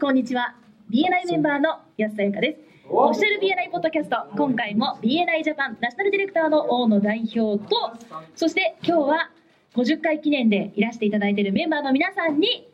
[0.00, 0.54] こんにちは。
[0.90, 2.58] BNI メンバーの安さやかです。
[2.88, 7.92] オフィシャル BNI ポッドキャスト今回も BNI ジャパンナショナルディレクターの大野代表と
[8.36, 9.30] そして今日は
[9.74, 12.68] 50回記念でいらしていただいているメンバーの皆さんに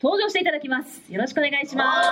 [0.00, 1.02] 登場していただきます。
[1.12, 2.04] よろしくお願いしま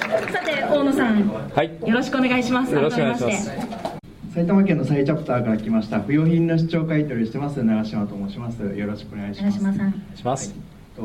[0.00, 0.32] す。
[0.32, 2.74] さて大野さん、はい、よろしくお願いします。
[2.74, 3.52] よろしくお願いします。
[4.34, 7.62] 埼玉県の再チャプターから来ました不用品の視聴会取りしてます。
[7.62, 8.60] 長島と申します。
[8.60, 9.62] よろしくお願いします。
[9.62, 9.88] 長島さん。
[9.88, 10.61] お願いします、はい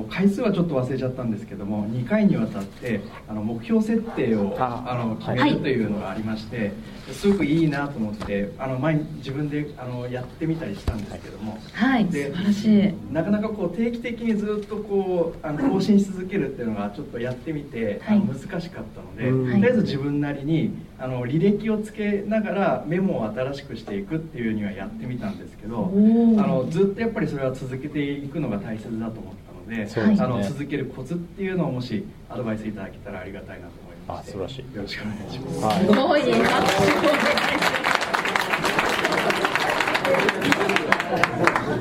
[0.09, 6.73] 回数はちょっと忘れちゃったんですけども2回にわたってあの目標設定をああの決めるというのがありまして、
[7.13, 12.93] すごくいいなと思ってあの前に自分であのやってみたりしたんですけども、はい素で晴らしい。
[13.13, 18.17] なかなかこう定期的にずっとこうあの更新し続けるっていうのがちょっとやってみて、はい。
[18.17, 19.51] あの難しかったので、うん。
[19.51, 29.87] とりあえず自分なりにあの履歴をつけながらメモを新しくしていくっていうにはやってみたんですけどあのずっとやっぱりそれは続けていくのが大切だと思ったのでね。
[30.19, 34.75] あの続けるコツっていうのをもしアドバイスいただけたらありがたいなと思いましてあ素晴らしい。
[34.75, 35.59] よろしくお願いします。
[35.65, 35.85] はい。
[35.85, 36.23] すごい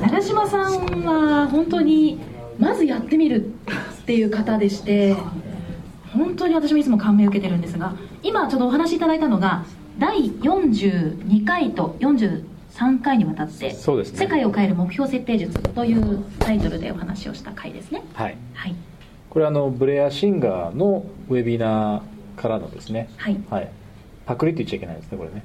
[0.01, 2.19] 長嶋さんは本当に
[2.59, 3.53] まずやってみる
[4.01, 5.15] っていう方でして
[6.13, 9.65] 本当に私もいつも感銘を受けてるんですが今ちょっとお話しいただいたのが
[9.99, 12.43] 第42回と43
[12.99, 14.19] 回にわたってそうですね。
[14.19, 18.03] 世界を変える目標設定術」というタイトルでお話をした回ですね。
[18.13, 18.75] はい、はい。
[19.29, 23.09] これあのブレア・シンガーのウェビナーからのですね。
[23.17, 23.37] はい。
[23.49, 23.69] はい。
[24.25, 25.43] パクリって言っちゃいけないですねこれね。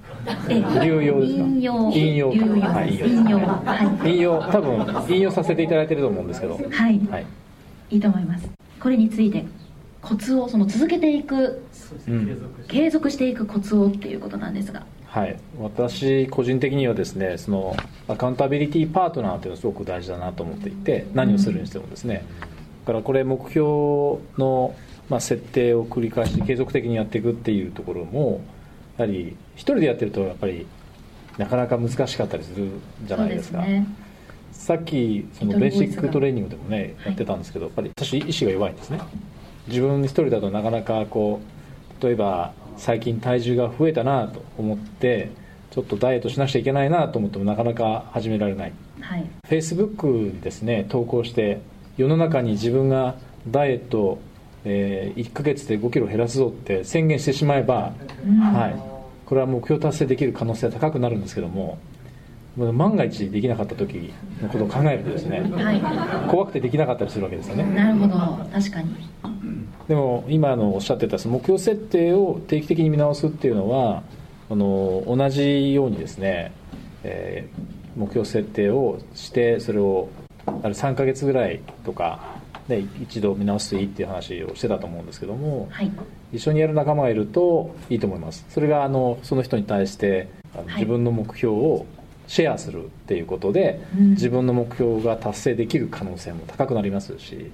[0.48, 1.42] え流用ですか？
[1.44, 1.92] 引用。
[1.92, 2.94] 引用引用はい。
[2.94, 3.38] 引用。
[3.38, 4.10] はい。
[4.10, 4.42] 引用。
[4.42, 6.54] 多分引用させていただいてると思うんですけど。
[6.54, 7.00] はい。
[7.08, 7.26] はい、
[7.90, 8.50] いいと思います。
[8.80, 9.44] これについて
[10.00, 11.62] コツをその続けていく
[12.08, 12.38] うん。
[12.66, 17.76] 継続していくコツをっていうことなんですがはい、私個人的にはですねその
[18.08, 22.24] アカウンタビリティパートナーというのはすごく大事だなと思っていて何をするにしてもですね、
[22.86, 23.60] だからこれ目標
[24.38, 24.74] の、
[25.10, 28.40] まあ、設定を繰り返して継続的にやっていくっていうところも
[28.96, 30.66] やはり一人でやってるとやっぱり
[31.36, 32.70] なかなか難しかったりする
[33.04, 33.58] じゃないですか。
[33.58, 33.86] そうね。
[34.50, 38.98] さっきそのベーシックトレーニングでもねやってたんですけどやっぱり私意志が弱いんですね。
[39.68, 41.40] 自分一人だとなかなかこ
[42.00, 45.30] う例えば最近体重が増えたなと思って
[45.70, 48.72] ちょっとダイエットしなくちゃいけないなと思ってもなかなか始められない。
[49.00, 49.26] はい。
[49.46, 51.60] フェイスブックにですね投稿して
[51.96, 53.16] 世の中に自分が
[53.48, 54.22] ダイエットを、
[54.64, 57.92] え1ヶ月で5キロ減らすぞって宣言してしまえば、
[58.54, 58.92] はい、
[59.26, 61.78] これは目標達成できる可能性は高くなるんですけども
[62.56, 67.64] 万が一できなかった時のことを考えるとですねは怖くてできなかったりするわけですよいね。
[67.64, 68.14] なるほど。
[68.52, 68.94] 確かに
[69.88, 74.02] でも今のおっしゃってた目標設定を定期的に見直すっていうのは
[74.50, 76.52] あの同じようにですね、
[77.02, 80.08] えー目標設定をしてそれを
[80.46, 82.36] ある3ヶ月ぐらいとか
[82.68, 85.90] で一度見直すといいっていう話をしてたと思うんですけどもはい。
[86.32, 88.46] 一緒にやる仲間がいるといいと思います。
[88.48, 90.28] それがあのその人に対して
[90.76, 91.86] 自分の目標を
[92.26, 94.10] シェアするっていうことで、うん。
[94.10, 97.50] 自分の目標が達成できる可能性も高くなりますし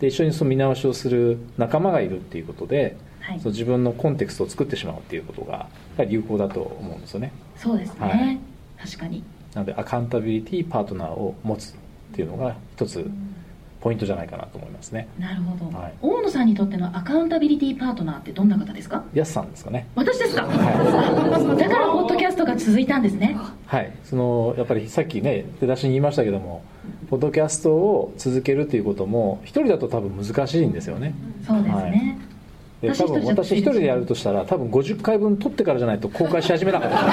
[0.00, 3.38] で一緒にその見直しをする仲間がいるっていうことで、はい。
[3.38, 5.68] その自分のコンテクストを作ってしまうっていうことが
[6.08, 7.32] 有効だと思うんですよね。
[7.56, 8.40] そうですね、はい。
[8.82, 9.22] 確かに。
[9.54, 11.74] なのでアカウンタビリティパートナーを持つっ
[12.14, 13.08] ていうのが一つ
[13.80, 15.08] ポイントじゃないかなと思いますね。
[15.18, 15.92] なるほど、はい。
[16.02, 19.88] 大野さんにとってのアカウンタビリティパートナーってどんな方ですかヤスさんですかね。
[19.94, 23.36] 私ですか、はだからポッドキャストが続いたんですね。
[23.66, 26.62] はい、そのやっぱりさっきね出だしに言いましたけども
[27.08, 31.14] ポッドキャストを続けるということも一人だと多分難しいんですよね。
[31.46, 32.18] そうですね、
[32.80, 36.96] で多分私一人でやるとしたら多分50回分撮ってからじゃないと公開し始めなかった。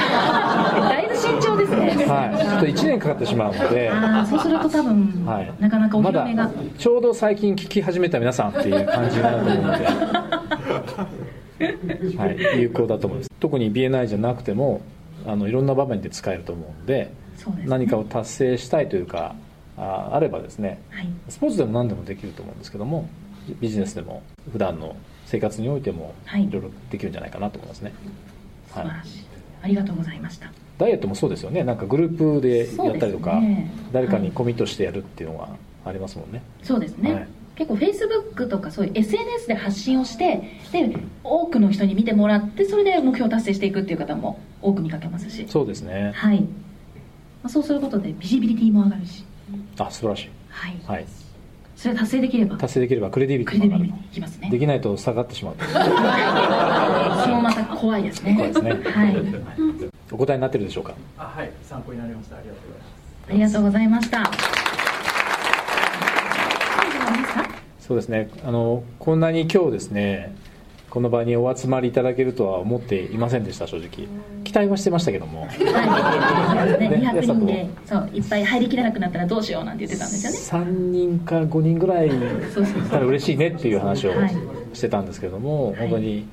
[0.89, 1.89] だいぶ慎重ですね。
[2.05, 2.37] はい。
[2.37, 3.91] ちょっと1年かかってしまうので。
[4.29, 9.85] そうすると多分、はい、なかなかお目が、ちょうど最近聞き始めた皆さんっていう感じになると思うので、
[12.17, 13.31] はい、有効だと思います。
[13.39, 14.79] 特に BNI じゃなくても
[15.25, 17.11] あのいろんな場面で使えると思うので
[17.45, 17.65] ね。
[17.65, 19.35] 何かを達成したいというか
[19.77, 20.79] ああればですね。
[20.89, 21.09] はい。
[21.27, 23.09] スポーツでも何でもできると思うんですけども
[23.59, 24.95] ビジネスでも普段の
[25.27, 26.45] 生活においてもはい。
[26.45, 27.93] いろいろできるんじゃないかなと思いますね、
[28.71, 28.83] はい。
[28.83, 29.23] 素晴らしい、
[29.61, 30.51] ありがとうございました。
[30.77, 31.63] ダイエットもそうですよね。
[31.63, 33.71] なんかグループでやったりとか、ね。
[33.91, 35.49] 誰かにコミットしてやるっていうのが
[35.85, 37.27] ありますもんね、そうですね、はい。
[37.55, 45.45] 結構フェイスブックとかそういう SNS で発信をしてで多くの人に見てもらってそれで目標を達成していくっていう方も多く見かけますし。
[45.49, 46.11] そうですね。
[46.15, 46.47] はい、ま
[47.43, 49.25] あ、そうすることでビジビリティも上がるし。
[49.79, 50.29] あ素晴らしい。
[50.49, 51.05] はい、はい
[51.77, 52.57] それ達成できれば？
[52.57, 53.93] 達成できればクレディビクティも上がるい。
[54.11, 54.49] きますね。
[54.49, 55.55] できないと下がってしまう。
[55.61, 58.33] そのまた怖いですね。
[58.35, 58.71] 怖いですね。
[58.91, 59.15] はい。
[60.11, 60.93] お答えになってるでしょうか？
[61.19, 61.51] あはい。
[61.63, 62.35] 参考になりました。
[62.37, 63.27] ありがとうございます。
[63.29, 64.31] ありがとうございました。
[67.79, 68.29] そうですね。
[68.45, 70.35] あのこんなに今日ですね
[70.89, 73.89] この場にお集まりいただけるとは思っていませんでした正直。
[73.89, 74.07] 期
[74.57, 75.41] 待はしてましたけども。
[75.41, 75.47] は
[76.77, 80.67] い、ね、ね200人でそういっぱい入りきらなくなったらどうしようなんて言ってたんですよね。
[80.67, 82.11] 3人か5人ぐらいい
[82.89, 84.35] たら嬉しいねっていう話をはい。
[84.73, 85.79] してたんですけども、い。
[85.79, 86.27] 本当に、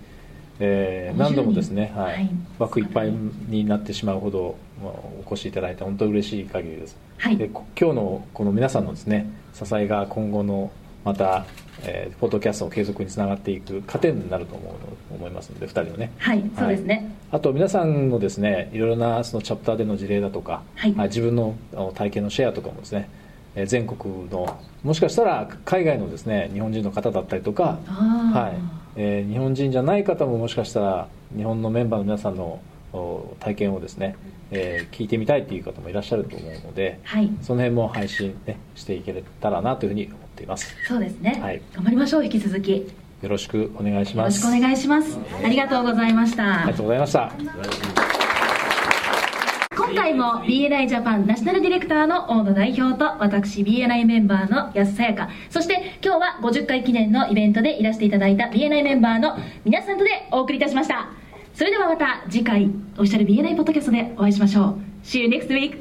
[0.60, 2.14] えー50何度もですね、はい。
[2.14, 4.92] はい枠いっぱいになってしまうほどまあ
[5.26, 7.36] お越しいただいて本当嬉しい限りです、はい。
[7.36, 10.70] でこ今日のこの皆さんのですね支えが今後の
[11.04, 11.44] また、
[11.82, 14.78] えーポッドキャストの継続につながっていく糧になると思うの
[15.16, 16.12] 思いますので2人のね。
[16.18, 20.92] はいそうですね、あと皆さんのですねいろいろなそのチャプターでの事例だとか、はい。
[21.08, 21.54] 自分の
[21.94, 23.08] 体験のシェアとかもですね
[23.54, 28.60] えー全国のもしかしたら海外のですね日本人の方だったりとか、はい。
[28.96, 32.60] えー日本人じゃない方ももしかしたら日本のメンバーの皆さんの
[32.92, 34.16] お体験をですね、
[34.52, 37.28] えー聞いてみたいという方もいらっしゃると思うので、はい。
[37.42, 40.74] その辺も配信、ね、していけたらなというふうに思っています。
[40.86, 41.62] そうですね、はい。
[41.74, 42.72] 頑張りましょう引き続き。
[42.72, 42.82] よ
[43.22, 44.42] よろしくお願いします。
[44.42, 45.16] ろしくお願いします。
[45.42, 46.62] ありがとうございました。
[46.62, 47.32] ありがとうございました。
[49.76, 55.30] 今回も BNI ジャパンナショナルディレクターの大野代表と私 BNI メンバーの安さやか。
[55.50, 61.08] そして今日は50回記念のイベントでいらしていただいた BNI メンバーの皆さんとでお送りいたしました。
[61.54, 64.78] それではまた次回オフィシャル BNI ポッドキャストでお会いしましょう。
[65.04, 65.78] See you next week!